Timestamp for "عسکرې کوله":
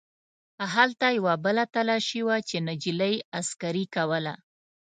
3.39-4.33